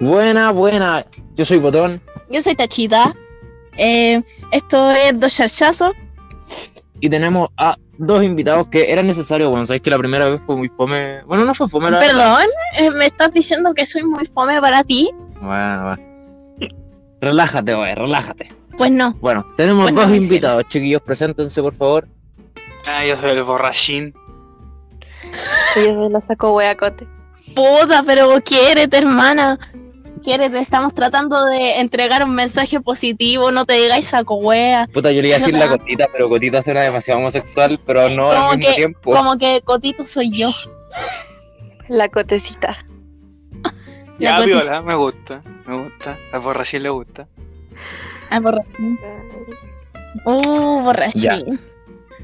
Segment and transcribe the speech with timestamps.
[0.00, 1.04] Buena, buena.
[1.34, 2.00] Yo soy Botón
[2.30, 3.14] Yo soy Tachita.
[3.76, 5.92] Eh, esto es Dos Charchazos.
[7.00, 9.50] y tenemos a dos invitados que era necesario.
[9.50, 11.22] Bueno, sabéis que la primera vez fue muy fome.
[11.24, 12.14] Bueno, no fue fome, la verdad.
[12.16, 12.46] Perdón,
[12.78, 15.10] eh, me estás diciendo que soy muy fome para ti.
[15.40, 16.10] Bueno, bueno.
[17.20, 18.50] Relájate, güey, relájate.
[18.76, 19.12] Pues no.
[19.20, 21.02] Bueno, tenemos Pues dos invitados, chiquillos.
[21.02, 22.08] Preséntense, por favor.
[22.86, 24.14] Ah, yo soy el borrachín.
[25.76, 27.06] Yo se la saco hueacote.
[27.54, 29.58] Puta, pero quiérete, hermana.
[30.22, 33.50] Quiérete, estamos tratando de entregar un mensaje positivo.
[33.50, 34.86] No te digáis saco wea.
[34.92, 35.68] Puta, yo le iba a decir la.
[35.68, 39.12] Cotita, pero Cotita suena demasiado homosexual, pero no Como al mismo que- tiempo.
[39.12, 40.50] Como que Cotito soy yo.
[41.88, 42.78] La cotecita.
[44.18, 45.42] La Ya, viola, me gusta.
[45.66, 46.18] Me gusta.
[46.32, 47.26] Al borrachín le gusta.
[48.28, 48.98] Ah, borrachín.
[50.26, 51.58] Uh, borrachín.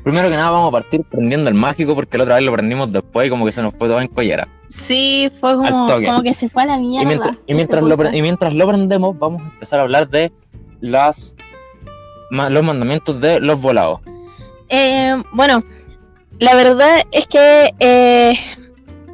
[0.07, 2.93] Primero que nada, vamos a partir prendiendo el mágico, porque la otra vez lo prendimos
[2.93, 4.47] después y como que se nos fue todo en collera.
[4.69, 7.03] Sí, fue como, que se fue a la mierda.
[7.03, 10.09] Y mientras, y, este mientras lo, y mientras lo prendemos, vamos a empezar a hablar
[10.09, 10.31] de
[10.81, 11.35] las
[12.31, 13.99] los mandamientos de los volados.
[14.69, 15.65] Eh, bueno,
[16.39, 18.39] la verdad es que eh,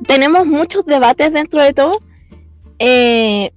[0.07, 1.93] tenemos muchos debates dentro de todo.
[2.79, 3.51] Eh,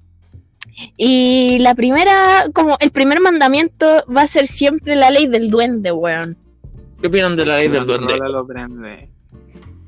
[0.95, 5.91] y la primera, como el primer mandamiento va a ser siempre la ley del duende,
[5.91, 6.44] weón.
[7.05, 8.17] ¿Qué opinan de la ley del duende?
[8.17, 9.11] lo prende.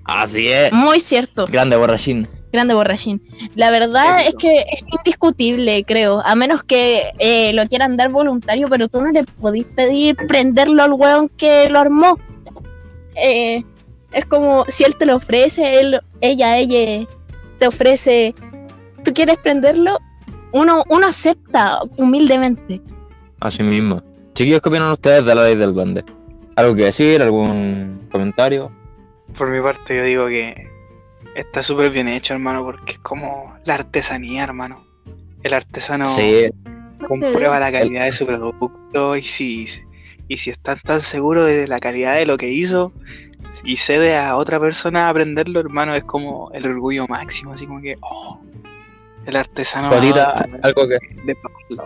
[0.05, 0.71] Así es.
[0.71, 2.27] Muy cierto, Grande borrachín.
[2.53, 3.23] grande borrachín.
[3.55, 6.21] La verdad es que es indiscutible, creo.
[6.23, 10.83] A menos que eh, lo quieran dar voluntario, pero tú no le podís pedir prenderlo
[10.83, 12.19] al weón que lo armó.
[13.15, 13.63] Eh,
[14.11, 17.07] es como si él te lo ofrece, él, ella, ella
[17.57, 18.35] te ofrece,
[19.03, 19.97] tú quieres prenderlo,
[20.53, 22.79] uno, uno acepta humildemente.
[23.39, 24.03] Así mismo.
[24.35, 26.05] Chiquillos, ¿qué opinan ustedes de la ley del duende?
[26.57, 27.21] ¿Algo que decir?
[27.21, 28.71] ¿Algún comentario?
[29.37, 30.67] Por mi parte, yo digo que
[31.35, 34.83] está súper bien hecho, hermano, porque es como la artesanía, hermano.
[35.43, 36.49] El artesano Sí,
[37.07, 39.67] comprueba la calidad de su producto y si,
[40.27, 42.91] y si están tan seguros de la calidad de lo que hizo
[43.63, 47.81] y cede a otra persona a aprenderlo, hermano, es como el orgullo máximo, así como
[47.81, 48.41] que, oh,
[49.27, 50.97] el artesano Cotita, algo que...
[51.23, 51.37] de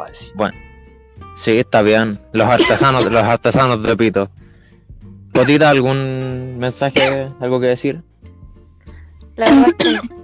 [0.01, 0.31] así.
[1.35, 2.22] Sí, está bien.
[2.31, 4.29] Los artesanos, los artesanos de Pito.
[5.34, 8.02] Cotita, ¿algún mensaje, algo que decir?
[9.36, 10.22] La verdad es que no.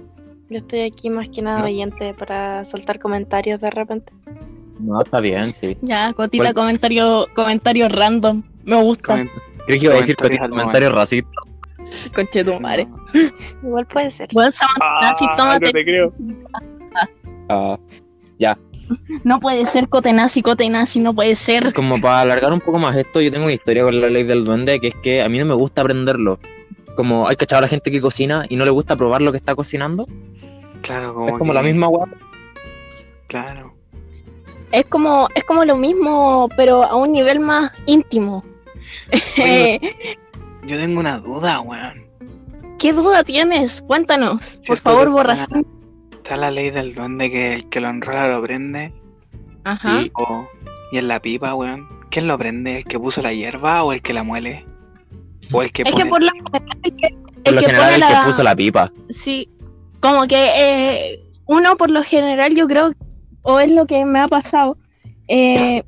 [0.50, 4.12] Yo estoy aquí más que nada oyente para soltar comentarios de repente.
[4.80, 5.76] No, está bien, sí.
[5.82, 6.54] Ya, Cotita, ¿Cuál?
[6.54, 8.42] comentario, comentario random.
[8.64, 9.30] Me gusta, Comen-
[9.66, 11.30] Creo que iba a decir Comentarios Cotita, comentario racista.
[12.14, 12.88] conche tu madre.
[13.62, 14.28] Igual puede ser.
[14.30, 14.36] Si
[14.80, 16.12] Ah, tómate- no te creo.
[17.48, 17.78] Ah,
[19.24, 21.72] no puede ser cotenazi, cotenazi, no puede ser.
[21.74, 24.44] como para alargar un poco más esto, yo tengo una historia con la ley del
[24.44, 26.38] duende, que es que a mí no me gusta aprenderlo.
[26.96, 29.38] Como hay cachado a la gente que cocina y no le gusta probar lo que
[29.38, 30.06] está cocinando.
[30.82, 32.06] Claro, como, es como que- la misma weá.
[33.28, 33.74] Claro.
[34.72, 38.44] Es como, es como lo mismo, pero a un nivel más íntimo.
[39.42, 39.80] Oye,
[40.66, 42.04] Yo tengo una duda, weón.
[42.78, 43.80] ¿Qué duda tienes?
[43.82, 45.66] Cuéntanos, por favor, que borrachín.
[46.28, 48.92] Está la ley del duende que el que lo enrola lo prende.
[49.64, 50.02] Ajá.
[50.02, 50.12] Sí.
[50.12, 50.46] O,
[50.92, 51.88] y en la pipa, weón.
[52.10, 52.76] ¿Quién lo prende?
[52.76, 54.66] ¿El que puso la hierba o el que la muele?
[55.50, 56.04] ¿O el que Es pone?
[56.04, 58.08] que por lo general, el que, Por el lo que general, pone el la...
[58.20, 58.92] que puso la pipa.
[59.08, 59.48] Sí,
[60.00, 62.92] como que eh, uno por lo general yo creo,
[63.40, 64.76] o es lo que me ha pasado,
[65.28, 65.82] eh,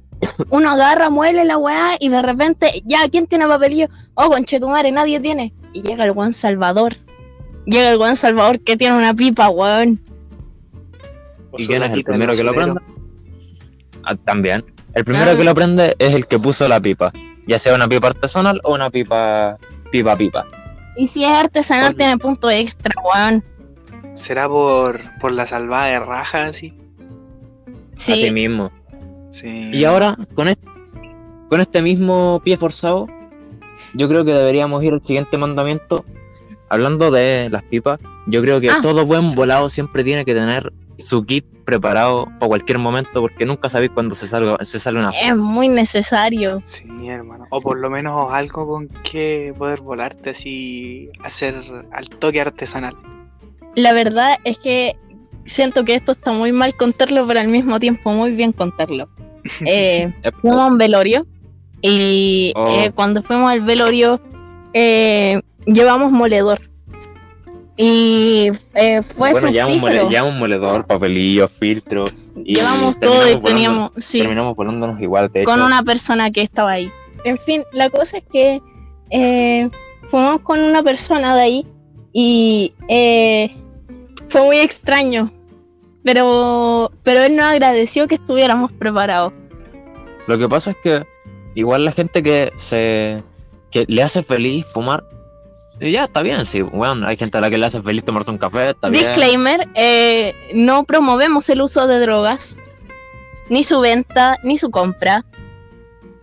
[0.49, 3.89] uno agarra, muele la weá y de repente, ya, ¿quién tiene papelillo?
[4.15, 5.53] Oh, conchetumare, nadie tiene.
[5.75, 6.97] Y llega el buen Salvador.
[7.67, 10.01] Llega el buen Salvador que tiene una pipa, weón.
[11.59, 12.81] ¿Y quién es el primero que lo prende?
[14.05, 14.65] Ah, también.
[14.95, 15.37] El primero Ah.
[15.37, 17.13] que lo prende es el que puso la pipa.
[17.47, 19.57] Ya sea una pipa artesanal o una pipa
[19.91, 20.47] pipa pipa.
[20.97, 21.97] Y si es artesanal, Oye.
[21.97, 23.43] tiene punto extra, weón.
[24.15, 26.75] ¿Será por, por la salvada de raja así?
[27.97, 28.71] Así Sí, mismo.
[29.33, 29.71] Sí.
[29.73, 30.67] Y ahora, con este,
[31.49, 33.07] con este mismo pie forzado,
[33.95, 36.05] yo creo que deberíamos ir al siguiente mandamiento.
[36.69, 38.79] Hablando de las pipas, yo creo que Ah.
[38.83, 43.69] todo buen volado siempre tiene que tener su kit preparado para cualquier momento, porque nunca
[43.69, 45.11] sabéis cuándo se, salga, se sale una.
[45.11, 46.63] es muy necesario.
[46.65, 47.47] Sí, hermano.
[47.51, 51.55] O por lo menos algo con que poder volarte así, hacer
[51.93, 52.97] al toque artesanal.
[53.77, 54.95] La verdad es que
[55.45, 59.09] siento que esto está muy mal contarlo, pero al mismo tiempo muy bien contarlo.
[59.67, 60.13] Eh,
[60.43, 61.27] fuimos a un velorio
[61.83, 62.69] y Oh.
[62.79, 64.21] eh, cuando fuimos al velorio
[64.75, 66.61] eh, llevamos moledor.
[67.83, 72.11] Y eh, fue bueno, ya un moledor, papelillo, filtro.
[72.45, 75.65] y Llevamos todo y teníamos, sí, Terminamos volándonos igual, de con hecho.
[75.67, 76.93] una persona que estaba ahí.
[77.25, 78.61] En fin, la cosa es que
[79.09, 79.71] eh,
[80.05, 81.67] fuimos con una persona de ahí
[82.13, 83.51] y eh,
[84.29, 85.31] fue muy extraño
[86.05, 89.33] Pero, pero él nos agradeció que estuviéramos preparados.
[90.27, 91.07] Lo que pasa es que
[91.55, 93.25] igual la gente que se
[93.71, 95.03] que le hace feliz fumar,
[95.81, 96.63] y ya está bien, sí.
[96.63, 99.05] Bueno, hay gente a la que le hace feliz tomarse un café, está bien.
[99.07, 102.59] Disclaimer, eh, no promovemos el uso de drogas,
[103.49, 105.25] ni su venta, ni su compra,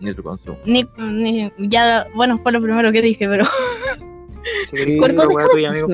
[0.00, 0.58] Ni su consumo.
[0.64, 3.44] ni, ni- ya, bueno, fue lo primero que dije, pero
[4.70, 5.84] Sí, cuerpo de drogas.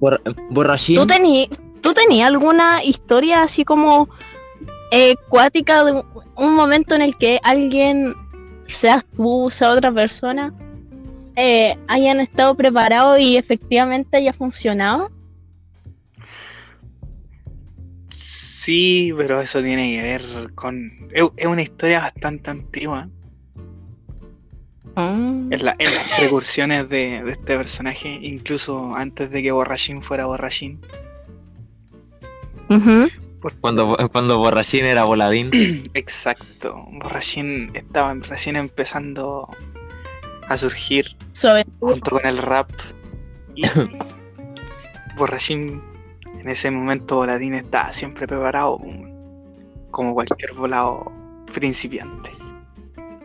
[0.00, 0.96] Bor- borrachín.
[0.96, 1.48] ¿Tú tenías
[1.80, 4.08] ¿tú tenías alguna historia así como
[4.92, 6.04] eh, cuática de un-
[6.36, 8.14] un momento en el que alguien,
[8.68, 10.54] seas tú, sea otra persona,
[11.36, 15.10] eh, hayan estado preparados y efectivamente haya funcionado?
[18.08, 21.08] Sí, pero eso tiene que ver con.
[21.12, 23.08] Es, una historia bastante antigua.
[24.94, 25.52] Mm.
[25.52, 30.26] En, la- en las precursiones de, de este personaje, incluso antes de que Borrachín fuera
[30.26, 30.80] Borrachín.
[32.68, 33.08] Ujú.
[33.60, 35.50] Cuando, cuando borrachín era voladín.
[35.94, 36.86] Exacto.
[36.92, 39.48] Borrachín estaba recién empezando
[40.52, 41.16] a surgir
[41.80, 42.70] junto con el rap.
[43.54, 43.64] Y
[45.18, 45.82] Borrachín,
[46.40, 48.80] en ese momento, Voladín estaba siempre preparado,
[49.90, 51.12] como cualquier volado
[51.52, 52.30] principiante.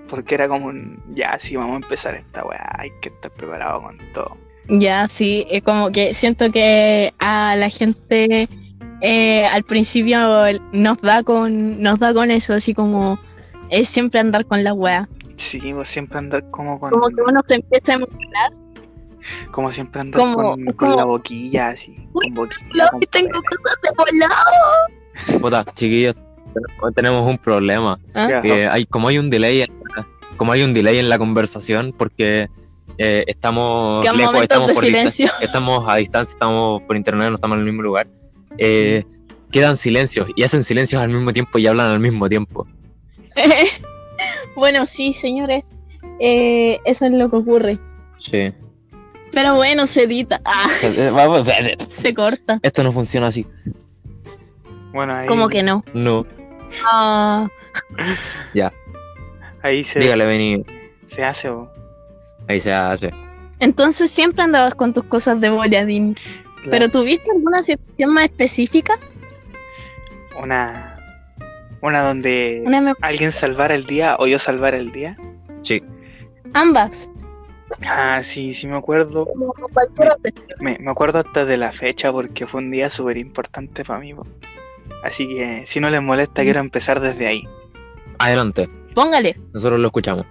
[0.10, 3.84] Porque era como un, ya, sí, vamos a empezar esta weá, hay que estar preparado
[3.84, 4.36] con todo.
[4.68, 8.50] Ya, sí, es como que siento que a la gente
[9.02, 10.20] eh, al principio
[10.74, 13.18] nos da con nos da con eso, así como
[13.70, 15.08] es siempre andar con la wea.
[15.38, 18.52] Sí, pues siempre andar como con, Como que uno se empieza a emocionar.
[19.52, 22.90] como siempre andar como- con, con como- la boquilla, así, con boquilla.
[22.90, 25.40] Con tengo cosas de volado.
[25.42, 26.16] Puta, chiquillos,
[26.96, 28.00] tenemos- un problema.
[28.16, 28.40] ¿Ah?
[28.42, 29.72] Que hay, como hay un delay en,
[30.38, 32.50] como hay un delay en la conversación, porque
[32.98, 35.30] eh, estamos Que lejos, estamos de por silencio.
[35.42, 38.08] estamos a distancia, estamos por internet, no estamos en el mismo lugar.
[38.58, 39.04] eh,
[39.52, 42.68] quedan silencios y hacen silencios al mismo tiempo y hablan al mismo tiempo.
[44.58, 45.80] bueno, sí, señores.
[46.20, 47.80] eh, eso es lo que ocurre.
[48.18, 48.54] Sí.
[49.32, 50.42] Pero bueno, se edita.
[50.46, 51.48] Ah, Eh, vamos,
[51.90, 52.60] se corta.
[52.62, 53.46] Esto no funciona así.
[54.94, 55.84] Bueno, ahí, Como que no.
[55.94, 56.26] No.
[56.86, 57.48] Ah,
[59.62, 60.64] ahí se, Dígale, vení.
[61.06, 61.50] se hace.
[61.50, 61.70] o-
[62.48, 63.12] Ahí se hace.
[63.60, 66.16] entonces siempre andabas con tus cosas de boleadín.
[66.70, 68.98] ¿Pero tuviste alguna situación más específica?
[70.42, 70.97] Una,
[71.82, 75.18] una donde Una alguien salvara el día o yo salvara el día.
[75.62, 75.84] Sí.
[76.54, 77.10] ambas.
[77.86, 79.28] Ah, sí, sí me acuerdo.
[80.60, 84.14] Me, me acuerdo hasta de la fecha porque fue un día súper importante para mí.
[85.04, 87.48] Así que si no les molesta, quiero empezar desde ahí.
[88.20, 88.70] Adelante.
[88.96, 89.40] Póngale.
[89.54, 90.26] Nosotros lo escuchamos.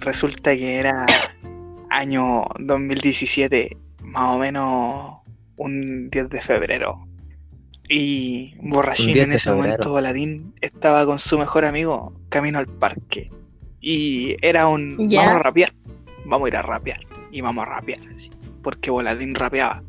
[0.00, 1.06] Resulta que era
[1.90, 5.16] año 2017, más o menos
[5.56, 7.06] un 10 de febrero.
[7.88, 9.92] Y Borrachín Un 10 en ese momento.
[9.92, 13.30] Baladín, estaba con su mejor amigo camino al parque.
[13.80, 15.20] Y era un, Ya.
[15.20, 15.72] vamos a rapear,
[16.24, 17.00] vamos a ir a rapear.
[17.30, 18.00] Y vamos a rapear,
[18.62, 19.82] porque Voladín rapeaba.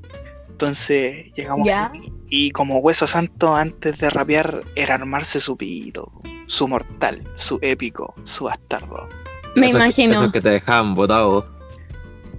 [0.49, 1.91] Entonces llegamos Ya.
[1.91, 6.11] ahí, y como hueso santo antes de rapear era armarse su pito,
[6.47, 9.07] su mortal, su épico, su bastardo.
[9.55, 10.13] Me Esos- imagino.
[10.13, 11.45] Esos que te dejaban botado.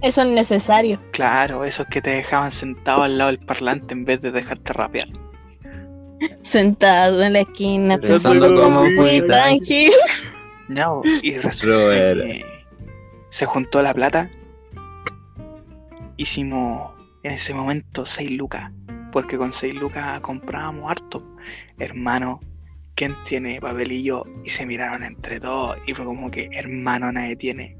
[0.03, 0.99] Eso es necesario.
[1.11, 5.07] Claro, esos que te dejaban sentado al lado del parlante en vez de dejarte rapear.
[6.41, 9.93] Sentado en la esquina, Pensando como fui tranquilo.
[10.67, 12.45] No, y resulta que
[13.29, 14.29] se juntó la plata.
[16.17, 16.91] Hicimos
[17.23, 18.71] en ese momento 6 lucas.
[19.11, 21.23] Porque con 6 lucas comprábamos harto.
[21.79, 22.39] Hermano,
[22.95, 24.25] ¿quién tiene papelillo?
[24.43, 25.77] Y se miraron entre todos.
[25.85, 27.77] Y fue como que, hermano, nadie tiene.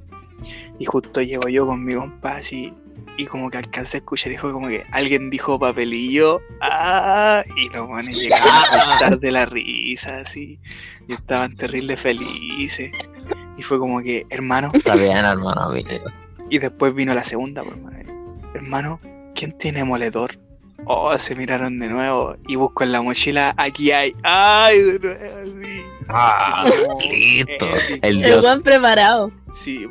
[0.79, 2.73] Y justo llego yo con mi compa así.
[3.17, 6.39] Y como que alcancé a escuchar y fue como que alguien dijo papelillo.
[6.61, 7.41] ¡Ah!
[7.55, 10.59] Y los manes llegaron a saltar de la risa así.
[11.07, 12.91] Y estaban terribles felices.
[13.57, 14.71] Y fue como que, hermano.
[14.73, 15.69] Está bien, hermano.
[15.69, 15.85] mío.
[16.49, 17.97] Y después vino la segunda, pues, hermano.
[18.53, 18.99] Hermano,
[19.35, 20.31] ¿quién tiene moledor?
[20.85, 22.35] Oh, se miraron de nuevo.
[22.47, 24.15] Y busco en la mochila, aquí hay.
[24.23, 24.79] ¡Ay!
[24.79, 25.81] De nuevo, sí.
[26.09, 26.69] Ah,
[27.09, 27.65] listo.
[27.89, 28.41] El El dios.
[28.41, 29.31] buen preparado.
[29.53, 29.87] Sí.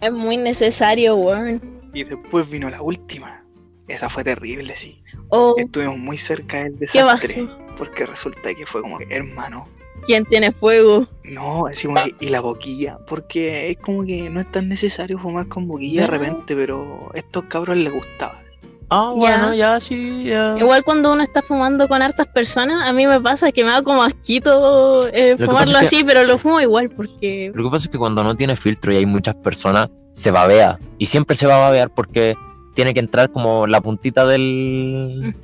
[0.00, 1.60] Es muy necesario, weón.
[1.92, 3.44] Y después vino la última.
[3.88, 5.02] Esa fue terrible, sí.
[5.30, 7.46] O Estuvimos muy cerca del ¿qué desastre.
[7.46, 7.58] pasó?
[7.76, 9.68] Porque resulta que fue como que, hermano,
[10.06, 11.06] ¿Quién tiene fuego?
[11.24, 15.66] No, que, y la boquilla, porque es como que no es tan necesario fumar con
[15.66, 18.42] boquilla de repente, pero a estos cabros les gustaba.
[18.90, 20.56] Ah, bueno, ya sí, ya.
[20.58, 23.82] Igual cuando uno está fumando con hartas personas, a mí me pasa que me da
[23.82, 27.90] como asquito eh, fumarlo que- así, pero lo fumo igual porque Lo que pasa es
[27.90, 30.78] que cuando no tiene filtro y hay muchas personas, se babea.
[30.96, 32.34] Y siempre se va a babear porque
[32.74, 35.34] tiene que entrar como la puntita del,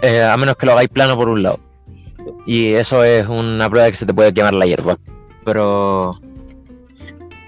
[0.00, 1.60] eh, a menos que lo hagáis plano por un lado.
[2.46, 4.96] Y eso es una prueba de que se te puede quemar la hierba.
[5.44, 6.12] Pero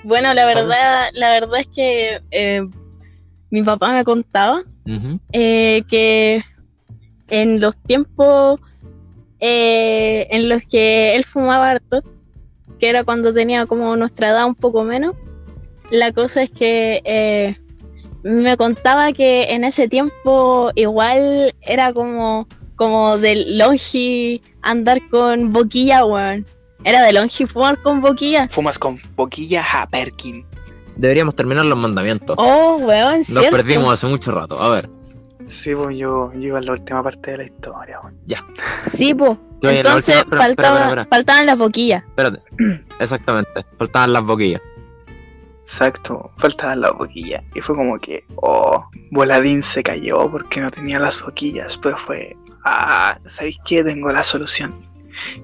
[0.05, 2.69] Bueno, la verdad, la verdad es que eh,
[3.51, 4.63] mi papá me contaba
[5.33, 6.43] eh, que
[7.29, 8.61] en los tiempos
[9.41, 12.03] eh, en los que él fumaba harto,
[12.79, 15.15] que era cuando tenía como nuestra edad un poco menos,
[15.91, 17.57] la cosa es que eh,
[18.23, 22.47] me contaba que en ese tiempo igual era como,
[22.77, 26.47] como de longi andar con boquilla, weón.
[26.85, 28.49] Era de longi fumar con boquilla.
[28.49, 30.45] Fumas con boquilla a Perkin.
[31.01, 32.37] Deberíamos terminar los mandamientos.
[32.39, 33.51] Oh, weón, Nos ¿cierto?
[33.57, 34.61] perdimos hace mucho rato.
[34.61, 34.89] A ver,
[35.47, 38.17] Sí, pues yo, yo iba en la última parte de la historia, weón.
[38.85, 39.37] Sí, pues.
[39.63, 41.17] Yo en la Entonces última- espera, espera, faltaba- espera, espera.
[41.17, 42.03] faltaban las boquillas.
[42.05, 42.43] espérate.
[43.01, 44.63] Exactamente, faltaban las boquillas.
[45.65, 47.43] Exacto, faltaban las boquillas.
[47.55, 51.77] Y fue como que, oh, Voladín se cayó porque no tenía las boquillas.
[51.77, 53.83] Pero fue, ah, ¿sabéis qué?
[53.85, 54.75] Tengo la solución.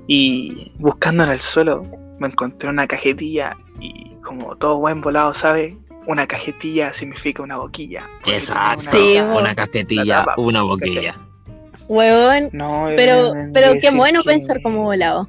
[0.07, 1.83] Y buscando en el suelo,
[2.19, 3.57] me encontré una cajetilla.
[3.81, 8.03] Y como todo buen volado sabe, una cajetilla significa una boquilla.
[8.27, 8.83] Exacto.
[8.83, 9.19] Sí.
[9.21, 11.15] Una casquetilla, La tapa, una boquilla.
[12.53, 15.29] No, yo Pero, tengo pero qué bueno que- pensar como volado.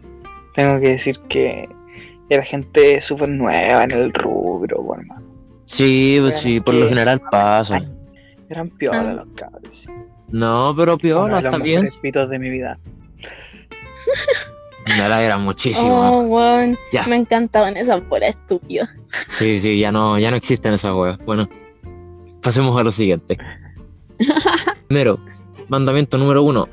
[0.56, 1.68] Tengo que decir que
[2.30, 5.24] era gente súper nueva en el rubro, por hermano.
[5.66, 7.82] Sí, pues sí, por lo general pasa.
[8.50, 9.14] Eran piola Ah.
[9.14, 9.86] los cabros.
[10.30, 12.80] No, pero Uno piola, de los pitos de mi vida.
[14.88, 15.98] Me alegra muchísimo.
[15.98, 16.78] Oh, weón.
[16.92, 17.04] Ya.
[17.08, 18.90] Me encantaban esas bolas estúpidas.
[19.28, 21.18] Sí, sí, ya no, ya no existen esas weas.
[21.26, 21.50] Bueno,
[22.42, 23.38] pasemos a lo siguiente.
[24.88, 25.20] Primero,
[25.68, 26.68] mandamiento número uno.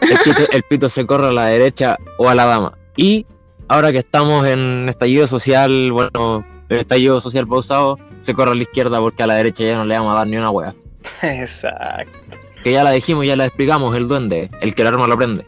[0.00, 2.76] El pito, el pito se corre a la derecha o a la dama.
[2.96, 3.26] Y
[3.68, 8.62] ahora que estamos en estallido social, bueno, el estallido social pausado, se corre a la
[8.62, 10.74] izquierda porque a la derecha ya no le vamos a dar ni una wea.
[11.22, 12.36] Exacto.
[12.62, 15.46] Que ya la dijimos, ya la explicamos, el duende, el que el arma lo prende.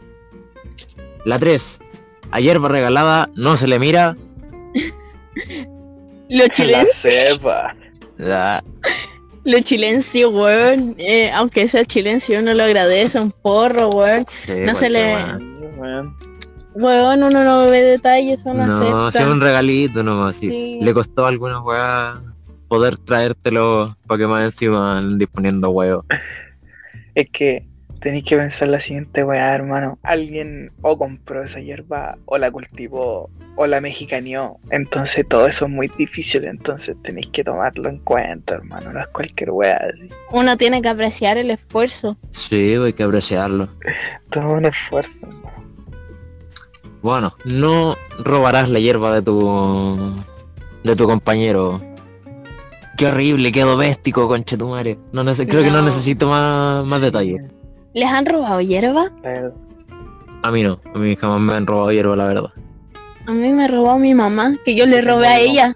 [1.25, 1.81] La 3.
[2.31, 4.15] A hierba regalada no se le mira.
[6.29, 7.07] Los La chilenos.
[8.19, 8.61] Ah,
[9.45, 10.95] los chilenos, sí, weón.
[10.97, 14.25] eh, aunque sea chilencio, uno lo agradece un porro, weón.
[14.27, 15.53] sí, No se le- weón.
[15.77, 16.17] Weón.
[16.75, 19.11] Weón, uno no ve detalles, uno No, acepta.
[19.11, 20.35] sea un regalito nomás.
[20.35, 20.51] Sí.
[20.51, 20.79] Sí.
[20.81, 22.19] Le costó a algunas weas
[22.67, 26.03] poder traértelo para que más encima disponiendo huevos.
[27.15, 27.65] Es que
[27.99, 29.97] tenéis que pensar la siguiente weá, hermano.
[30.03, 34.57] Alguien o compró esa hierba, o la cultivó, o la mexicaneó.
[34.69, 36.45] Entonces todo eso es muy difícil.
[36.45, 38.93] Entonces tenéis que tomarlo en cuenta, hermano.
[38.93, 39.77] No es cualquier weá.
[39.77, 40.09] así.
[40.31, 42.17] Uno tiene que apreciar el esfuerzo.
[42.31, 43.69] Sí, hay que apreciarlo.
[44.29, 45.57] Todo un esfuerzo, hermano.
[47.01, 50.13] Bueno, no robarás la hierba de tu
[50.83, 51.81] de tu compañero.
[52.97, 54.97] Qué horrible, qué doméstico, conchetumare.
[55.11, 55.85] No nece- creo que no No.
[55.85, 57.43] necesito más, más detalles.
[57.97, 59.11] ¿Les han robado hierba?
[60.43, 62.51] A mí no, a mí jamás me han robado hierba, la verdad.
[63.25, 65.73] A mí me robó mi mamá, que yo le robé a ella.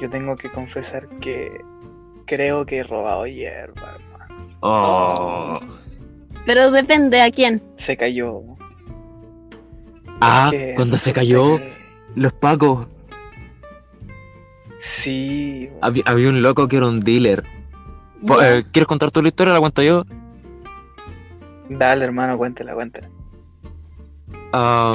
[0.00, 1.52] Yo tengo que confesar que
[2.26, 4.46] creo que he robado hierba, hermano.
[4.60, 5.52] Oh.
[6.46, 7.60] Pero depende a quién.
[7.76, 8.40] Se cayó.
[10.22, 11.72] Ah, Que cuando se cayó, que-
[12.14, 12.86] los pacos.
[14.80, 17.44] Sí, Había, había un loco que era un dealer.
[18.42, 19.52] Eh, ¿Quieres contar tú la historia?
[19.52, 20.04] ¿La cuento yo?
[21.68, 23.08] dale hermano, cuéntela, cuéntela.
[24.52, 24.92] Ah,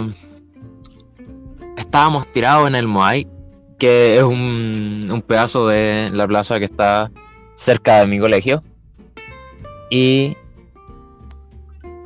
[1.78, 3.28] estábamos tirados en el Moai,
[3.80, 7.12] que es un, un pedazo de la plaza que está
[7.54, 8.62] cerca de mi colegio.
[9.90, 10.36] Y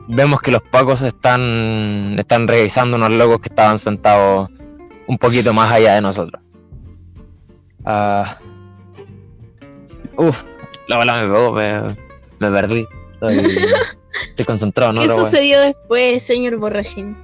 [0.07, 4.50] vemos que los pacos están, están revisando unos locos que estaban sentados
[5.07, 6.43] un poquito más allá de nosotros.
[7.91, 8.38] Ah,
[10.15, 10.43] uf,
[10.88, 11.81] la bala me pegó, me,
[12.38, 12.88] me perdí.
[13.13, 13.38] Estoy,
[14.29, 15.01] estoy concentrado, ¿no?
[15.01, 15.27] ¿Qué Pero bueno.
[15.27, 17.17] sucedió después, señor Borrachín?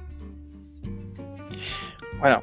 [2.18, 2.42] Bueno,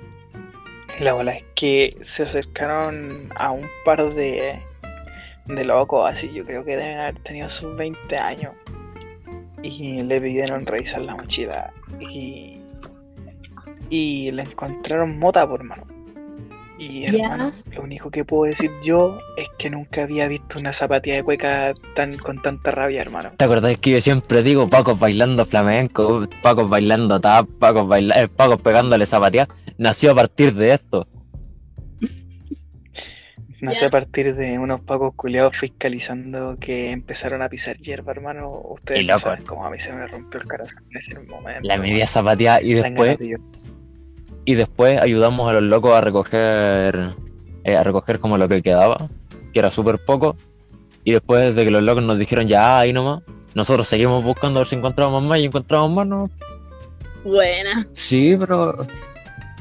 [1.01, 4.57] la bola es que se acercaron a un par de,
[5.47, 8.53] de locos, así yo creo que deben haber tenido sus 20 años.
[9.63, 11.73] Y le pidieron revisar la mochila.
[11.99, 12.61] Y,
[13.89, 15.92] y le encontraron mota, por hermano.
[16.83, 21.15] Y hermano, lo único que puedo decir yo es que nunca había visto una zapatilla
[21.15, 23.31] de cueca tan con tanta rabia, hermano.
[23.37, 28.29] ¿Te acordás que yo siempre digo Pacos bailando flamenco, Pacos bailando tap, Pacos, baila eh,
[28.61, 29.47] pegándole zapatía?
[29.77, 31.07] Nació a partir de esto.
[33.61, 38.59] Nació a partir de unos pacos culiados fiscalizando que empezaron a pisar hierba, hermano.
[38.61, 41.61] Ustedes Y no saben cómo a mí se me rompió el corazón en ese momento.
[41.63, 43.17] La media zapatía y después.
[44.45, 47.13] Y después ayudamos a los locos a recoger,
[47.63, 49.09] eh, a recoger como lo que quedaba,
[49.53, 50.35] que era súper poco.
[51.03, 53.23] Y después de que los locos nos dijeron ya ahí nomás,
[53.53, 56.29] nosotros seguimos buscando a ver si encontramos más y encontramos más, ¿no?
[57.23, 57.85] Buena.
[57.93, 58.75] Sí, pero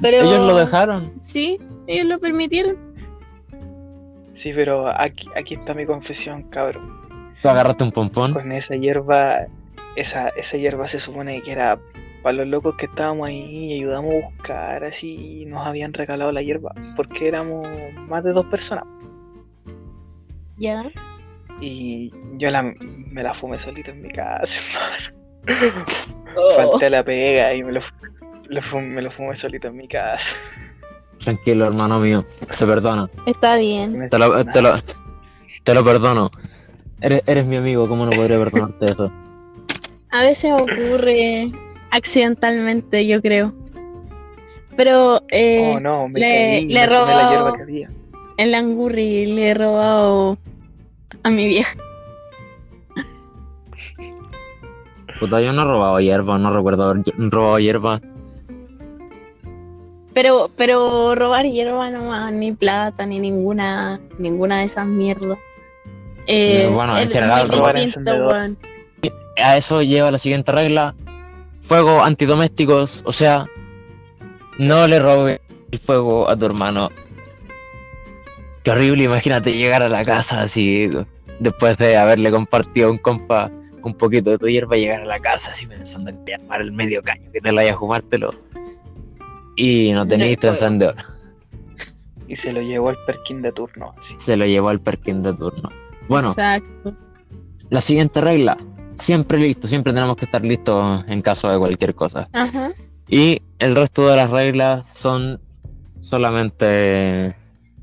[0.00, 0.16] Pero.
[0.18, 1.12] ellos lo dejaron.
[1.20, 2.76] Sí, ellos lo permitieron.
[4.34, 7.00] Sí, pero aquí, aquí está mi confesión, cabrón.
[7.42, 8.32] Tú agarraste un pompón.
[8.32, 9.46] Con esa hierba,
[9.94, 11.78] esa, esa hierba se supone que era
[12.22, 16.42] para los locos que estábamos ahí y ayudamos a buscar, así nos habían regalado la
[16.42, 17.66] hierba, porque éramos
[18.08, 18.84] más de dos personas.
[20.56, 20.84] Ya.
[21.60, 24.60] Y yo la, me la fumé solito en mi casa,
[25.46, 25.84] hermano.
[26.36, 26.56] Oh.
[26.70, 27.80] Falté a la pega y me lo,
[28.48, 30.30] lo fum- me lo fumé solito en mi casa.
[31.18, 32.24] Tranquilo, hermano mío.
[32.50, 33.08] Se perdona.
[33.26, 34.08] Está bien.
[34.10, 34.74] Te lo, te lo,
[35.64, 36.30] te lo perdono.
[37.00, 39.12] Eres, eres mi amigo, ¿cómo no podría perdonarte eso?
[40.10, 41.48] A veces ocurre
[41.92, 43.52] accidentalmente, yo creo.
[44.76, 47.90] Pero eh, Oh no, me le- caí, le he me la robado- hierba que había.
[48.38, 50.38] en Langurri le he robado
[51.22, 51.76] a mi vieja.
[55.20, 58.00] Puta, yo no he robado hierba, no recuerdo haber robado hierba.
[60.14, 65.38] Pero, pero robar hierba nomás, ni plata, ni ninguna, ninguna de esas mierdas.
[66.26, 68.58] Eh, Bueno, en general, robar distinto, weón.
[69.42, 70.94] A eso lleva la siguiente regla.
[71.62, 73.46] Fuego antidomésticos, o sea,
[74.58, 75.40] no le robes
[75.70, 76.90] el fuego a tu hermano.
[78.62, 80.90] Qué horrible, imagínate llegar a la casa así,
[81.40, 83.50] después de haberle compartido a un compa
[83.82, 86.70] un poquito de tu hierba, llegar a la casa así pensando en que armar el
[86.72, 88.32] medio caño, que te lo vaya a fumártelo.
[89.56, 90.94] Y no tenéis tu encendedor.
[92.28, 93.94] Y se lo llevó al Perkin de turno.
[93.98, 94.14] así.
[94.18, 95.68] Se lo llevó al perkin de turno.
[96.08, 96.94] Bueno, Exacto.
[97.70, 98.56] la siguiente regla.
[99.02, 102.28] Siempre listo, siempre tenemos que estar listos en caso de cualquier cosa.
[102.32, 102.70] Ajá.
[103.08, 105.40] Y el resto de las reglas son
[105.98, 107.34] solamente...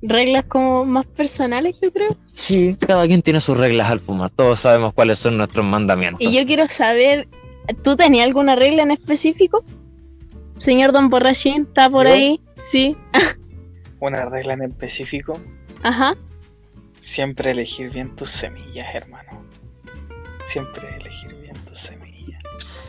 [0.01, 2.15] Reglas como más personales, yo creo.
[2.25, 4.29] Sí, cada quien tiene sus reglas al fumar.
[4.29, 6.25] Todos sabemos cuáles son nuestros mandamientos.
[6.25, 7.27] Y yo quiero saber,
[7.83, 9.65] ¿tú tenías alguna regla en específico?
[10.55, 12.13] Señor Don Borrachín, ¿está por ¿Yo?
[12.13, 12.39] ahí?
[12.61, 12.96] Sí.
[14.00, 15.37] Una regla en específico,
[15.83, 16.15] Ajá.
[17.01, 19.49] siempre elegir bien tus semillas, hermano.
[20.51, 22.42] Siempre elegir bien tus semillas.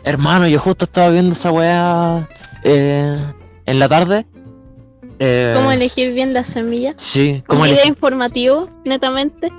[0.05, 2.29] Hermano, yo justo estaba viendo esa weá
[2.65, 3.19] eh,
[3.67, 4.27] en la tarde.
[5.19, 6.95] Eh, ¿Cómo elegir bien las semillas?
[6.97, 9.53] Sí, Un ¿cómo, video elegir- informativo, netamente.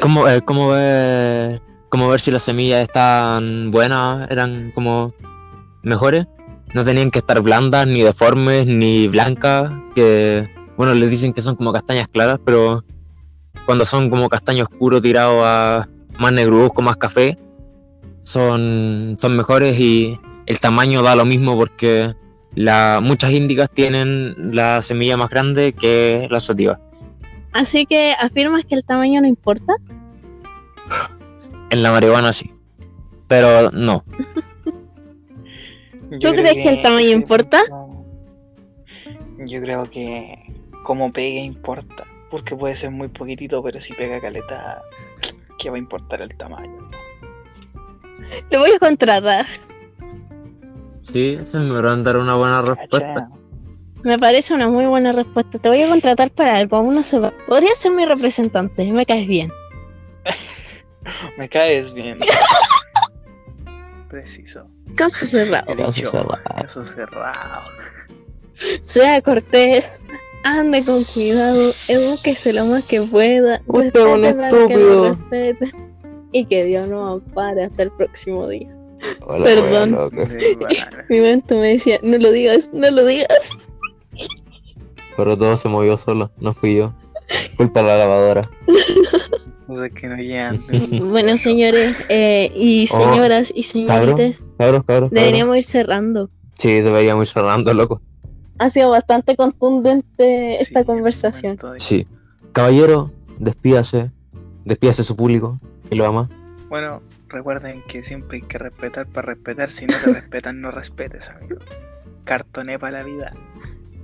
[0.00, 5.12] cómo, eh, cómo ver, cómo ver si las semillas están buenas, eran como
[5.82, 6.26] mejores.
[6.72, 9.70] No tenían que estar blandas, ni deformes, ni blancas.
[9.94, 12.82] Que, bueno, les dicen que son como castañas claras, pero
[13.66, 15.86] cuando son como castaño oscuro tirado a
[16.18, 17.38] más negruzco, más café,
[18.22, 22.14] son, son mejores y el tamaño da lo mismo porque
[22.54, 26.80] la, muchas índicas tienen la semilla más grande que la sativa.
[27.52, 29.74] Así que afirmas que el tamaño no importa.
[31.70, 32.50] En la marihuana sí.
[33.28, 34.04] Pero no.
[36.10, 37.60] Yo ¿Tú creo crees que el tamaño importa?
[37.70, 38.04] no.
[39.46, 40.38] Yo creo que
[40.84, 42.04] como pegue importa.
[42.30, 44.82] Porque puede ser muy poquitito, pero si pega caleta,
[45.64, 46.90] ¿qué va a importar el tamaño?
[48.50, 49.46] Lo voy a contratar.
[51.00, 53.30] Sí, se me van a dar una buena respuesta.
[54.02, 55.58] Me parece una muy buena respuesta.
[55.58, 56.76] Te voy a contratar para algo.
[56.76, 57.32] Aún no se va.
[57.46, 58.84] Podría ser mi representante.
[58.92, 59.50] Me caes bien.
[61.38, 62.18] Me caes bien.
[64.10, 64.68] Preciso.
[64.96, 65.74] Caso cerrado.
[65.76, 66.42] Caso cerrado.
[66.60, 67.62] caso cerrado.
[68.82, 70.02] Sea cortés.
[70.44, 71.72] Ande con cuidado.
[71.88, 73.62] Edúquese lo más que pueda.
[73.66, 75.18] Usted es un estúpido.
[76.32, 78.68] Y que Dios no ampare hasta el próximo día.
[79.26, 80.10] Hola, Perdón.
[81.08, 83.68] Mi mente me decía, no lo digas, no lo digas.
[85.16, 86.94] Pero todo se movió solo, no fui yo.
[87.56, 88.40] Culpa de la lavadora.
[89.66, 95.10] Bueno, señores eh, y Oh, señoras y señoritas, Cabros, cabros, cabros.
[95.10, 96.30] deberíamos ir cerrando.
[96.52, 98.02] Sí, deberíamos ir cerrando, loco.
[98.58, 101.56] Ha sido bastante contundente esta Sí, conversación.
[101.78, 102.06] Sí.
[102.52, 104.10] Caballero, despídase.
[104.64, 105.58] Despídase de su público,
[105.90, 106.30] que lo ama.
[106.68, 109.70] Bueno, recuerden que siempre hay que respetar para respetar.
[109.70, 111.56] Si no te respetan, no respetes, amigo.
[112.24, 113.34] Cartoné para la vida.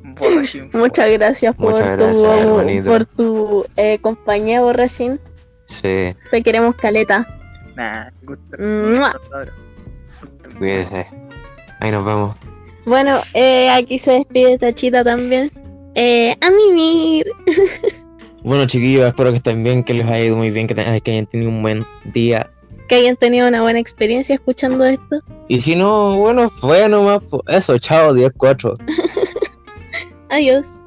[0.02, 0.68] Borrachín.
[0.74, 2.90] Muchas gracias por Muchas tu, hermanito.
[2.90, 5.18] por tu eh, compañía, Borrachín.
[5.64, 7.26] Sí, Te queremos caleta.
[7.76, 8.56] Nah, gusto.
[10.58, 11.06] Cuídese.
[11.78, 12.36] Ahí nos vemos.
[12.90, 15.48] Bueno, eh, aquí se despide Tachita también.
[15.94, 17.24] Eh, a mimir.
[18.42, 21.26] Bueno, chiquillos, espero que estén bien, que les haya ido muy bien, que, que hayan
[21.26, 22.50] tenido un buen día.
[22.88, 25.20] Que hayan tenido una buena experiencia escuchando esto.
[25.46, 27.20] Y si no, bueno, fue nomás.
[27.22, 28.72] po- Eso, chao, 10-4.
[30.30, 30.80] Adiós.